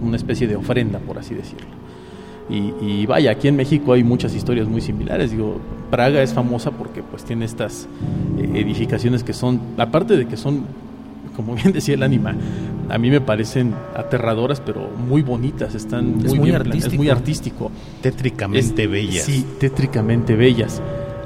[0.00, 1.66] una especie de ofrenda por así decirlo
[2.50, 6.70] y, y vaya aquí en México hay muchas historias muy similares digo Praga es famosa
[6.72, 7.86] porque pues tiene estas
[8.38, 10.64] eh, edificaciones que son aparte de que son
[11.36, 12.34] como bien decía el ánima
[12.92, 16.92] a mí me parecen aterradoras pero muy bonitas están Es muy, muy bien plan- es
[16.94, 17.66] muy artístico.
[17.66, 17.70] artístico
[18.02, 19.24] Tétricamente es- bellas.
[19.24, 20.80] Sí, tétricamente bellas.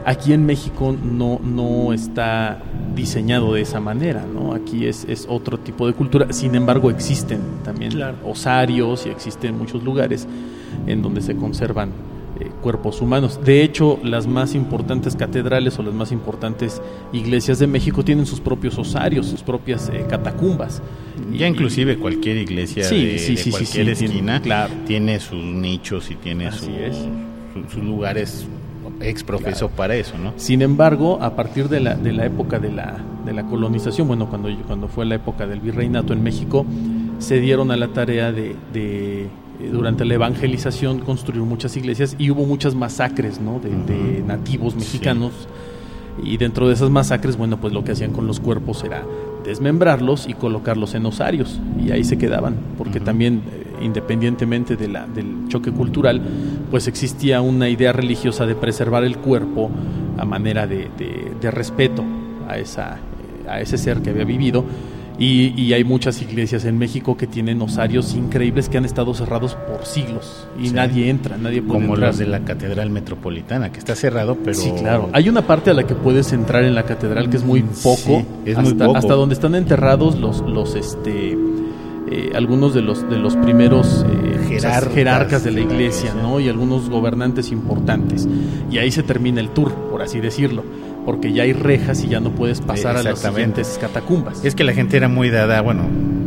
[0.04, 2.62] Aquí en México no, no está
[2.94, 4.52] diseñado de esa manera, ¿no?
[4.54, 6.32] Aquí es, es otro tipo de cultura.
[6.32, 8.16] Sin embargo, existen también Claro.
[8.24, 10.28] osarios y existen muchos lugares
[10.86, 11.90] en donde se conservan
[12.40, 13.40] eh, cuerpos humanos.
[13.44, 16.80] De hecho, las más importantes catedrales o las más importantes
[17.12, 20.82] iglesias de México tienen sus propios osarios, sus propias eh, catacumbas.
[21.32, 24.42] Ya Y- inclusive cualquier iglesia Sí, de, sí, de sí, sí, cualquier sí, tiene- esquina
[24.42, 24.74] claro.
[24.86, 28.46] tiene sus nichos y tiene sus, su- sus lugares
[29.00, 30.32] exprofeso para eso, ¿no?
[30.36, 34.28] Sin embargo, a partir de la, de la época de la, de la colonización, bueno,
[34.28, 36.64] cuando, cuando fue la época del virreinato en México,
[37.18, 39.28] se dieron a la tarea de, de,
[39.72, 43.58] durante la evangelización, construir muchas iglesias y hubo muchas masacres ¿no?
[43.60, 44.78] de, nativos Sí.
[44.80, 45.32] mexicanos.
[46.22, 49.02] Y dentro de esas masacres, bueno, pues lo que hacían con los cuerpos era
[49.44, 51.60] desmembrarlos y colocarlos en osarios.
[51.84, 56.20] Y ahí se quedaban, porque también, eh, independientemente de la, del choque cultural,
[56.70, 59.70] pues existía una idea religiosa de preservar el cuerpo
[60.18, 62.02] a manera de, de- de respeto
[62.48, 64.64] a, esa, eh, a ese ser que había vivido.
[65.18, 69.54] Y, y hay muchas iglesias en México que tienen osarios increíbles que han estado cerrados
[69.54, 70.74] por siglos y Sí.
[70.74, 72.10] nadie entra, nadie puede Como entrar.
[72.10, 74.54] las de la Catedral Metropolitana, que está cerrado, pero...
[74.58, 75.08] Sí, claro.
[75.14, 77.68] Hay una parte a la que puedes entrar en la catedral que es muy Mm,
[77.82, 78.96] poco, sí, es hasta, muy poco.
[78.98, 81.32] hasta donde están enterrados los, los este,
[82.10, 86.12] eh, algunos de los de los primeros eh, Jerarcas jerarcas de la iglesia.
[86.14, 86.38] ¿no?
[86.40, 88.28] Y algunos gobernantes importantes.
[88.70, 90.62] Y ahí se termina el tour, por así decirlo,
[91.06, 94.44] porque ya hay rejas y ya no puedes pasar a las siguientes catacumbas.
[94.44, 95.84] Es que la gente era muy dada, bueno,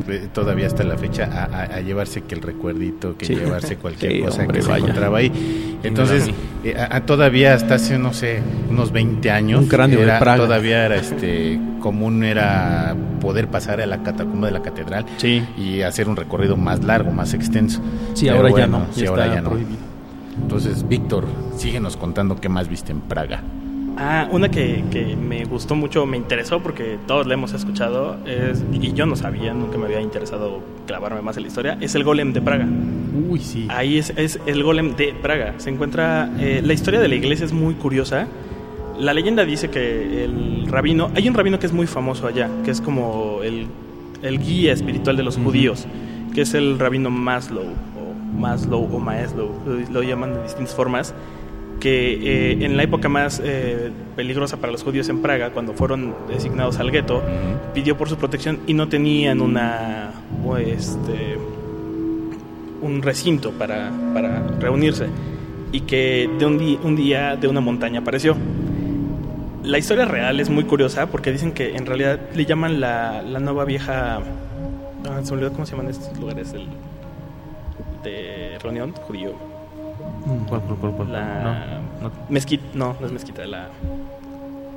[0.07, 3.35] eh, todavía hasta la fecha, a, a- a llevarse que el recuerdito, que Sí.
[3.35, 4.83] llevarse cualquier Sí, cosa hombre, que se vaya.
[4.85, 5.77] encontraba ahí.
[5.83, 6.29] Entonces,
[6.63, 8.39] eh, a- todavía hasta hace, no sé,
[8.69, 10.37] unos 20 años, Un cráneo de era- Praga.
[10.45, 15.43] todavía era este común era poder pasar a la catacumba de la catedral Sí.
[15.57, 17.81] y hacer un recorrido más largo, más extenso.
[18.13, 19.49] Sí, Pero ahora ya bueno, no, sí, ya ahora ya no.
[19.49, 19.79] prohibido.
[20.41, 21.25] Entonces, Víctor,
[21.57, 23.41] síguenos contando qué más viste en Praga.
[24.01, 28.63] Ah, una que, que me gustó mucho, me interesó porque todos la hemos escuchado es,
[28.71, 32.05] y yo no sabía, nunca me había interesado clavarme más en la historia, es el
[32.05, 32.65] golem de Praga.
[33.29, 33.67] Uy, sí.
[33.69, 35.55] Ahí es, es el golem de Praga.
[35.57, 36.31] Se encuentra.
[36.39, 38.27] eh, la historia de la iglesia es muy curiosa.
[38.97, 41.11] La leyenda dice que el rabino.
[41.15, 43.67] Hay un rabino que es muy famoso allá, que es como el,
[44.21, 45.87] el guía espiritual de los judíos,
[46.33, 51.13] que es el rabino Maslow, o Maslow o Maeslow, lo, lo llaman de distintas formas.
[51.79, 52.13] Que
[52.51, 56.77] eh, en la época más eh, peligrosa para los judíos en Praga, cuando fueron designados
[56.79, 57.23] al gueto,
[57.73, 60.11] pidió por su protección y no tenían una.
[60.65, 61.37] este
[62.81, 65.07] un recinto para, para reunirse
[65.73, 68.35] y que de un, di- un día de una montaña apareció.
[69.63, 73.39] La historia real es muy curiosa porque dicen que en realidad le llaman la, la
[73.39, 74.19] nueva vieja...
[75.09, 76.67] ah, se me olvidó cómo se llaman estos lugares del-
[78.03, 79.33] de reunión judío.
[80.25, 80.45] Mm.
[80.47, 81.11] ¿Cuál, cuál, cuál, cuál?
[81.11, 81.53] La No,
[82.09, 82.11] no.
[82.29, 83.67] mezquita, no, no es mezquita, la...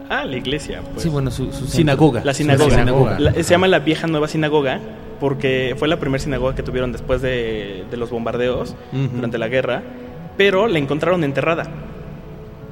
[0.09, 0.83] Ah, la iglesia.
[0.93, 1.03] Pues.
[1.03, 1.51] Sí, bueno, su.
[1.53, 2.23] Sinagoga.
[2.25, 2.69] La sinagoga.
[2.69, 3.19] La sinagoga.
[3.19, 4.79] La- se llama la vieja nueva sinagoga
[5.21, 8.75] porque fue la primera sinagoga que tuvieron después de, de los bombardeos
[9.15, 9.83] durante la guerra,
[10.37, 11.65] pero la encontraron enterrada.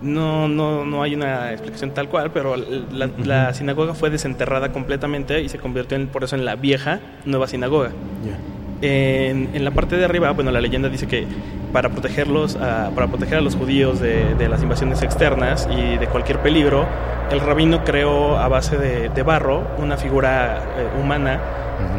[0.02, 5.42] No, no, no hay una explicación tal cual, pero la, la sinagoga fue desenterrada completamente
[5.42, 7.90] y se convirtió en, por eso en la vieja nueva sinagoga.
[8.26, 8.38] Ya.
[8.82, 11.26] En, en la parte de arriba, bueno, la leyenda dice que
[11.72, 16.06] para protegerlos, a, para proteger a los judíos de, de las invasiones externas y de
[16.06, 16.86] cualquier peligro,
[17.30, 21.40] el rabino creó a base de, de barro una figura eh, humana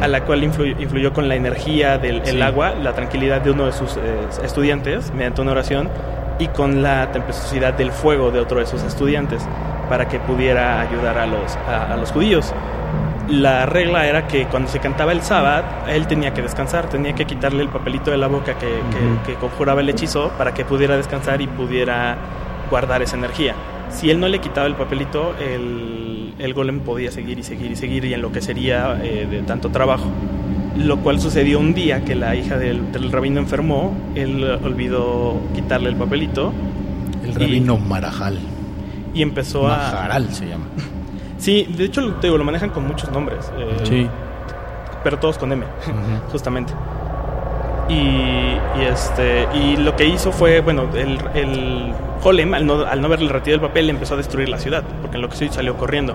[0.00, 3.66] a la cual influyó, influyó con la energía del el agua, la tranquilidad de uno
[3.66, 4.00] de sus eh,
[4.44, 5.88] estudiantes mediante una oración
[6.38, 9.42] y con la tempestuosidad del fuego de otro de sus estudiantes
[9.88, 12.52] para que pudiera ayudar a los, a, a los judíos.
[13.28, 17.24] La regla era que cuando se cantaba el sábado, él tenía que descansar, tenía que
[17.24, 18.72] quitarle el papelito de la boca que, que-
[19.06, 19.22] Ujú.
[19.26, 22.16] que conjuraba el hechizo para que pudiera descansar y pudiera
[22.68, 23.54] guardar esa energía.
[23.90, 27.76] Si él no le quitaba el papelito, el, el golem podía seguir y seguir y
[27.76, 30.06] seguir y enloquecería eh, de tanto trabajo.
[30.76, 35.90] Lo cual sucedió un día que la hija del, del rabino enfermó, él olvidó quitarle
[35.90, 36.52] el papelito
[37.22, 38.38] El rabino Marajal.
[39.14, 39.76] y empezó a...
[39.76, 40.64] Majaral se llama.
[41.42, 44.08] Sí, de hecho te digo, lo manejan con muchos nombres, eh, Sí.
[45.02, 45.64] pero todos con M,
[46.30, 46.72] justamente.
[47.88, 51.92] Y, y este y lo que hizo fue, bueno, el, el
[52.54, 55.22] al no, al no haberle retirado el papel, empezó a destruir la ciudad, porque en
[55.22, 56.14] lo que sí salió corriendo.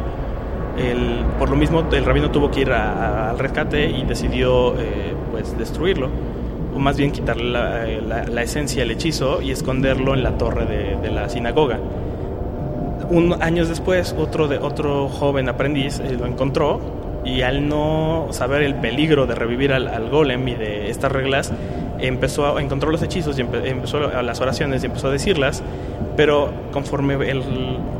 [0.78, 4.76] El, por lo mismo, el rabino tuvo que ir a- a- al rescate y decidió
[4.80, 6.08] eh, pues destruirlo,
[6.74, 10.38] o más bien quitarle la, eh, la- la esencia, el hechizo, y esconderlo en la
[10.38, 11.80] torre de, de la sinagoga.
[13.10, 16.80] Un, años después, otro, de, otro joven aprendiz eh, lo encontró
[17.24, 21.52] y al no saber el peligro de revivir al, al golem y de estas reglas,
[22.00, 25.63] empezó a encontró los hechizos y empe- empezó a las oraciones y empezó a decirlas,
[26.15, 27.43] pero conforme el,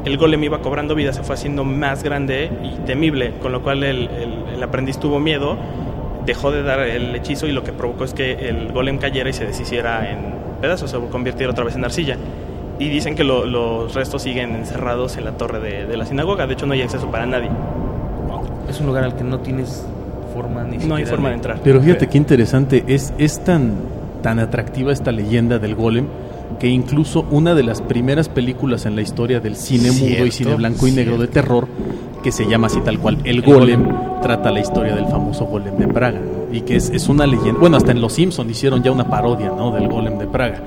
[0.06, 3.84] el golem iba cobrando vida se fue haciendo más grande y temible, con lo cual
[3.84, 5.58] el, el- el aprendiz tuvo miedo,
[6.26, 9.34] dejó de dar el hechizo y lo que provocó es que el golem cayera y
[9.34, 10.20] se deshiciera en
[10.62, 12.18] pedazos, se convirtiera otra vez en arcilla.
[12.80, 16.46] Y dicen que lo- los restos siguen encerrados en la torre de, de la sinagoga,
[16.46, 17.50] de hecho no hay acceso para nadie,
[18.70, 19.84] Es un lugar al que no tienes
[20.34, 21.60] forma ni no hay siquiera forma de entrar.
[21.64, 23.74] Pero fíjate qué interesante, es, es tan,
[24.22, 26.06] tan atractiva esta leyenda del golem
[26.60, 30.32] que incluso una de las primeras películas en la historia del cine mudo y Cierto,
[30.32, 31.34] cine blanco y negro de cierto.
[31.34, 31.68] terror,
[32.24, 34.22] que se llama así tal cual, El, El golem, Golem.
[34.22, 36.20] trata la historia del famoso golem de Praga.
[36.52, 39.48] Y que es, es una leyenda, bueno, hasta en Los Simpson hicieron ya una parodia
[39.50, 39.72] ¿no?
[39.72, 40.62] del golem de Praga.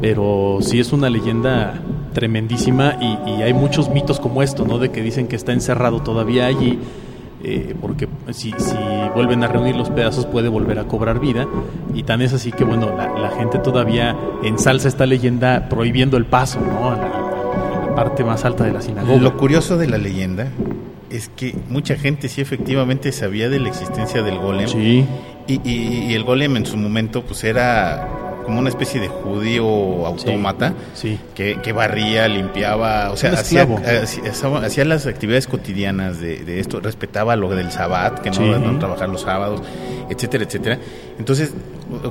[0.00, 1.74] Pero sí es una leyenda
[2.12, 4.78] tremendísima y, y hay muchos mitos como esto, ¿no?
[4.78, 6.78] De que dicen que está encerrado todavía allí
[7.44, 8.74] eh, porque si, si
[9.14, 11.46] vuelven a reunir los pedazos puede volver a cobrar vida
[11.94, 16.24] y tan es así que bueno la, la gente todavía ensalza esta leyenda prohibiendo el
[16.26, 16.90] paso ¿no?
[16.90, 20.48] a, la, a la parte más alta de la sinagoga Lo curioso de la leyenda
[21.10, 24.66] es que mucha gente sí efectivamente sabía de la existencia del golem.
[24.66, 25.06] sí
[25.46, 28.08] Y, y- y el golem en su momento pues era
[28.48, 33.62] como una especie de judío autómata sí que, que barría, limpiaba, o sea, Un hacía,
[33.62, 33.82] esclavo.
[34.02, 38.42] hacía, hacía las actividades cotidianas de, de esto, respetaba lo del sabbat, que no, Sí.
[38.42, 39.60] no trabajar los sábados,
[40.08, 40.78] etcétera, etcétera.
[41.18, 41.52] Entonces,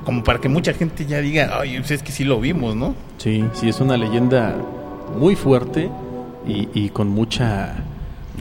[0.06, 2.94] como para que mucha gente ya diga, ay, pues es que sí lo vimos, ¿no?
[3.18, 4.56] sí sí es una leyenda
[5.20, 5.90] muy fuerte
[6.48, 7.74] y, y con mucha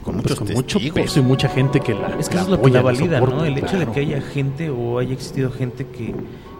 [0.05, 2.59] Con pues, con mucho peso y mucha gente que la Es que la eso es
[2.59, 3.45] lo que la valida, ¿no?
[3.45, 3.87] El hecho claro.
[3.87, 6.15] de que haya gente o haya existido gente que,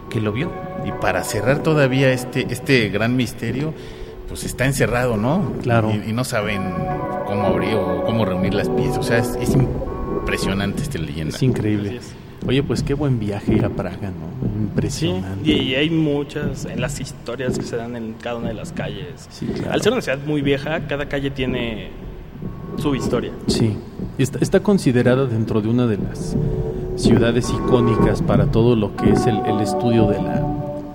[0.09, 0.51] que lo vio.
[0.85, 3.73] Y para cerrar todavía este, este gran misterio,
[4.27, 5.53] pues está encerrado, ¿no?
[5.61, 5.91] Claro.
[5.91, 6.61] Y, y no saben
[7.25, 8.97] cómo abrir o cómo reunir las piezas.
[8.97, 11.35] O sea, es, es impresionante esta leyenda.
[11.35, 11.99] es increíble
[12.45, 14.37] oye pues qué buen viaje ir a Praga no
[14.89, 18.49] Sí, impresionante y, y hay muchas en las historias que se dan en cada una
[18.49, 19.27] de las calles.
[19.29, 19.71] Sí, claro.
[19.71, 21.89] Al ser una ciudad muy vieja, cada calle tiene
[22.77, 23.31] su historia.
[23.47, 23.75] Sí,
[24.19, 26.35] está, está considerada dentro de una de las
[26.97, 30.43] ciudades icónicas para todo lo que es el, el estudio de la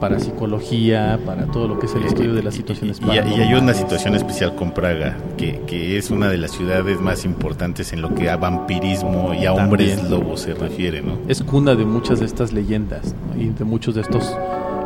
[0.00, 3.54] parapsicología, para todo lo que es el estudio de las situaciones Y, y- y hay
[3.54, 8.02] una situación especial con Praga, que, que es una de las ciudades más importantes en
[8.02, 10.10] lo que a vampirismo y a hombres También.
[10.20, 11.18] lobos se refiere, ¿no?
[11.28, 13.40] Es cuna de muchas de estas leyendas ¿no?
[13.40, 14.36] y de muchos de estos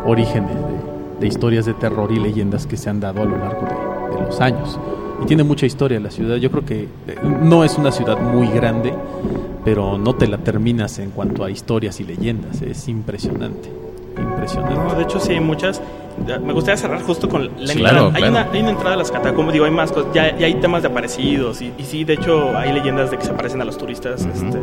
[0.05, 3.63] orígenes de, de historias de terror y leyendas que se han dado a lo largo
[3.67, 4.79] de, de los años.
[5.23, 6.37] Y tiene mucha historia la ciudad.
[6.37, 6.89] Yo creo que eh,
[7.43, 8.93] no es una ciudad muy grande,
[9.65, 12.63] pero no te la terminas en cuanto a historias y leyendas.
[12.63, 13.71] Es impresionante.
[14.19, 14.75] Impresionante.
[14.77, 15.81] No, de hecho sí hay muchas.
[16.43, 17.91] Me gustaría cerrar justo con la Sí, entrada.
[17.91, 18.31] claro, hay, claro.
[18.33, 20.15] Una, hay una entrada a las catacumbas, digo, hay más cosas.
[20.15, 21.61] Ya, ya hay temas de aparecidos.
[21.61, 24.59] Y, y sí, de hecho, hay leyendas de que se aparecen a los turistas, este,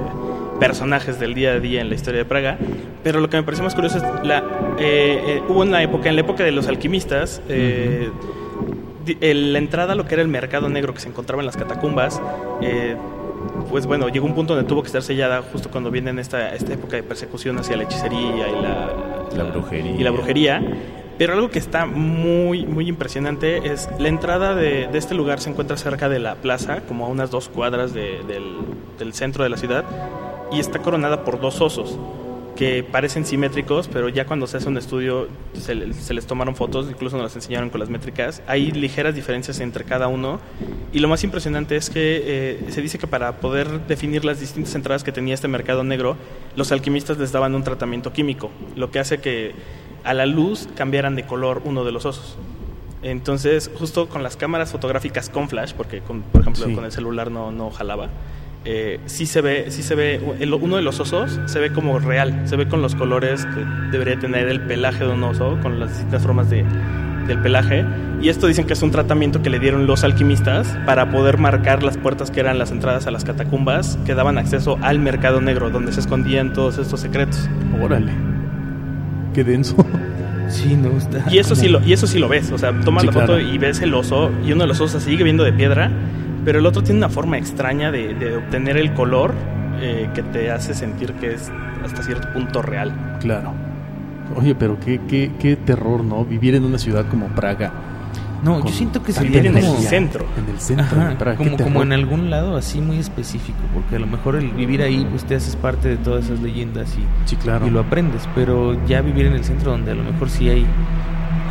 [0.60, 2.58] personajes del día a día en la historia de Praga.
[3.04, 4.40] Pero lo que me parece más curioso es la.
[4.80, 8.10] eh, eh, hubo una época, en la época de los alquimistas, eh,
[9.22, 11.58] el- la entrada a lo que era el mercado negro que se encontraba en las
[11.58, 12.22] catacumbas.
[12.62, 12.96] eh,
[13.70, 16.74] pues bueno, llegó un punto donde tuvo que estar sellada justo cuando viene esta, esta
[16.74, 18.94] época de persecución hacia la hechicería y la,
[19.36, 19.92] La brujería.
[19.92, 20.62] y la brujería,
[21.18, 25.50] Pero algo que está muy, muy impresionante es la entrada de, de este lugar se
[25.50, 28.56] encuentra cerca de la plaza, como a unas dos cuadras de- del,
[28.98, 29.84] del centro de la ciudad,
[30.52, 31.98] y está coronada por dos osos
[32.56, 36.88] que parecen simétricos, pero ya cuando se hace un estudio se, se les tomaron fotos,
[36.90, 38.44] incluso nos las enseñaron con las métricas.
[38.48, 40.40] Hay ligeras diferencias entre cada uno
[40.92, 44.76] y lo más impresionante es que eh, se dice que para poder definir las distintas
[44.76, 46.16] entradas que tenía este mercado negro,
[46.56, 49.54] los alquimistas les daban un tratamiento químico, lo que hace que
[50.04, 52.38] a la luz cambiaran de color uno de los osos.
[53.02, 56.74] Entonces, justo con las cámaras fotográficas con flash, porque con- por ejemplo Sí.
[56.76, 58.10] con el celular no, no jalaba,
[58.66, 62.00] eh, sí se ve, sí se ve, el- uno de los osos se ve como
[62.00, 65.80] real, se ve con los colores que debería tener el pelaje de un oso, con
[65.80, 66.64] las distintas formas de,
[67.28, 67.86] del pelaje.
[68.22, 71.84] Y esto dicen que es un tratamiento que le dieron los alquimistas para poder marcar
[71.84, 75.70] las puertas que eran las entradas a las catacumbas que daban acceso al mercado negro,
[75.70, 77.50] donde se escondían todos estos secretos.
[77.82, 78.14] Órale.
[79.34, 79.76] Qué denso.
[80.48, 81.26] Sí, no está.
[81.32, 83.26] Y eso sí lo, y eso sí lo ves, o sea, tomas Sí, la foto
[83.26, 83.42] claro.
[83.42, 85.90] y ves el oso, y uno de los osos sigue viendo de piedra,
[86.46, 89.34] pero el otro tiene una forma extraña de, de obtener el color
[89.82, 91.52] eh, que te hace sentir que es
[91.84, 93.18] hasta cierto punto real.
[93.20, 93.54] Claro.
[94.36, 96.24] Oye, pero qué, qué, qué terror, ¿no?
[96.26, 97.72] Vivir en una ciudad como Praga.
[98.44, 100.26] No, con yo siento que tanta vivir en el centro.
[100.38, 101.38] En el centro Ajá, de Praga.
[101.38, 105.06] como, como en algún lado así muy específico, porque a lo mejor el vivir ahí
[105.10, 107.66] pues te haces parte de todas esas leyendas y, Sí, claro.
[107.68, 110.66] y lo aprendes, pero ya vivir en el centro donde a lo mejor sí hay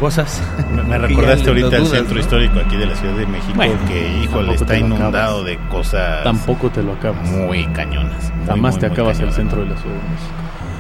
[0.03, 0.43] cosas.
[0.89, 2.21] Me, recordaste ahorita el centro ¿no?
[2.21, 6.71] histórico aquí de la Ciudad de México, Bueno, que, híjole, está inundado de cosas Tampoco
[6.71, 7.27] te lo acabas.
[7.31, 8.33] muy cañonas.
[8.35, 10.33] muy, Jamás muy, te muy acabas el centro de la Ciudad de México.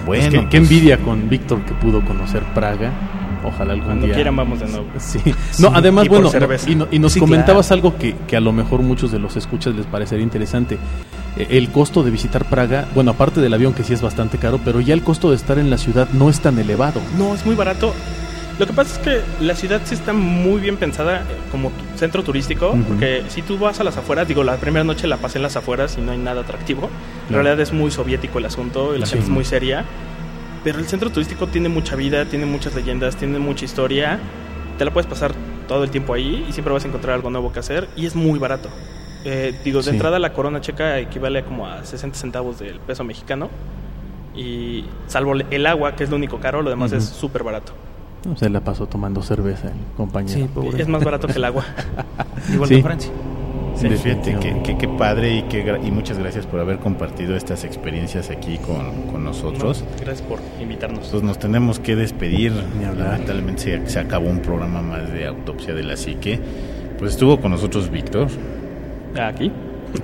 [0.06, 2.90] Bueno, Es que, qué pues, envidia con Víctor que pudo conocer Praga.
[3.44, 4.14] Ojalá algún Cuando día.
[4.16, 4.86] quieran vamos de nuevo.
[4.98, 5.18] Sí.
[5.58, 6.30] No, además, y bueno,
[6.66, 9.36] y, no- y nos Sí, comentabas algo que, que a lo mejor muchos de los
[9.36, 10.78] escuchas les parecería interesante.
[11.36, 14.60] Eh, El costo de visitar Praga, bueno, aparte del avión que sí es bastante caro,
[14.64, 17.00] pero ya el costo de estar en la ciudad no es tan elevado.
[17.18, 17.92] No, es muy barato.
[18.58, 22.22] Lo que pasa es que la ciudad sí está muy bien pensada eh, como centro
[22.22, 22.82] turístico, Ujú.
[22.84, 25.56] porque si tú vas a las afueras, digo, la primera noche la pasé en las
[25.56, 26.88] afueras y no hay nada atractivo.
[27.28, 29.12] En realidad es muy soviético el asunto y la Sí.
[29.12, 29.84] gente es muy seria.
[30.64, 34.20] Pero el centro turístico tiene mucha vida, tiene muchas leyendas, tiene mucha historia.
[34.78, 35.32] Te la puedes pasar
[35.66, 38.14] todo el tiempo ahí y siempre vas a encontrar algo nuevo que hacer y es
[38.14, 38.68] muy barato.
[39.24, 39.90] Eh, digo, de Sí.
[39.90, 43.48] entrada la corona checa equivale como a 60 centavos del peso mexicano.
[44.36, 46.98] Y salvo el agua, que es lo único caro, lo demás Ujú.
[46.98, 47.72] es súper barato.
[48.24, 50.38] No, se la pasó tomando cerveza el compañero.
[50.40, 50.80] Sí, pobre.
[50.80, 51.64] Es más barato que el agua.
[52.52, 52.74] Igual Sí.
[52.74, 53.12] que en Francia.
[53.74, 57.64] Sí, fíjate, que, que- padre y, qué gra- y muchas gracias por haber compartido estas
[57.64, 59.82] experiencias aquí con, con nosotros.
[59.82, 61.08] No, gracias por invitarnos.
[61.08, 62.52] Pues nos tenemos que despedir.
[62.78, 63.12] Ni hablar.
[63.12, 66.38] Lamentablemente se, se acabó un programa más de autopsia de la psique.
[66.98, 68.28] Pues estuvo con nosotros Víctor,
[69.20, 69.50] Aquí.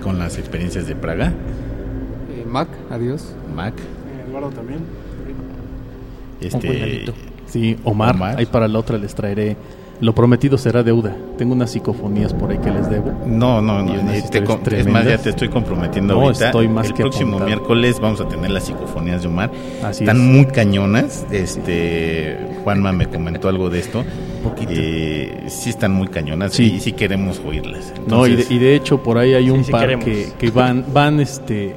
[0.03, 3.35] con las experiencias de Praga, Eh, Mac, adiós.
[3.55, 3.75] Mac,
[4.29, 4.81] Eduardo también.
[6.41, 7.05] este.
[7.49, 8.39] Sí, Omar, Omar.
[8.39, 9.57] ahí para la otra les traeré.
[10.01, 11.17] Lo prometido será deuda.
[11.39, 13.11] Tengo unas psicofonías por ahí que les debo.
[13.27, 13.93] No, no, no.
[14.31, 16.47] Te es más, ya te estoy comprometiendo No, ahorita.
[16.47, 17.47] estoy más El que próximo apuntado.
[17.49, 19.51] miércoles vamos a tener las psicofonías de Omar.
[19.83, 20.23] Así Están es.
[20.23, 21.27] muy cañonas.
[21.33, 24.05] Este, Juanma me comentó algo de esto.
[24.45, 24.71] Poquito.
[24.73, 26.75] Eh, sí están muy cañonas Sí.
[26.77, 27.93] y sí queremos oírlas.
[28.07, 30.85] No, y de, y de hecho por ahí hay un Sí, par que, que van,
[30.95, 31.75] van este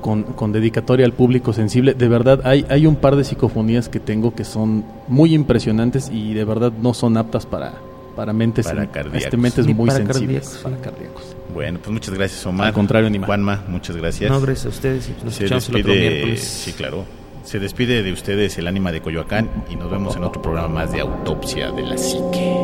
[0.00, 1.94] con, con dedicatoria al público sensible.
[1.94, 6.34] De verdad, hay, hay un par de psicofonías que tengo que son muy impresionantes y
[6.34, 7.74] de verdad no son aptas para,
[8.16, 8.84] para mentes, Para
[9.14, 10.48] este, mentes muy para sensibles.
[10.48, 10.82] cardíacos, Para sí.
[10.82, 11.36] cardíacos.
[11.54, 12.68] Bueno, pues muchas gracias Omar.
[12.68, 13.26] Al contrario, ni más.
[13.26, 14.30] Juanma, muchas gracias.
[14.30, 15.08] No, gracias a ustedes.
[15.08, 16.40] y Nos Se escuchamos el otro despide, miércoles.
[16.44, 17.04] sí, claro.
[17.44, 20.92] Se despide de ustedes el ánima de Coyoacán y nos vemos en otro programa más
[20.92, 22.54] de autopsia de la psique.